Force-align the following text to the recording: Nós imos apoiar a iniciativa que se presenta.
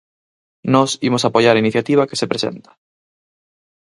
Nós 0.73 0.89
imos 1.07 1.23
apoiar 1.23 1.55
a 1.55 1.63
iniciativa 1.65 2.07
que 2.09 2.19
se 2.21 2.29
presenta. 2.31 2.71